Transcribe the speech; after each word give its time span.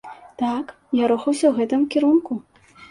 Так, 0.41 0.73
я 1.03 1.11
рухаўся 1.11 1.43
ў 1.47 1.53
гэтым 1.61 1.89
кірунку! 1.97 2.45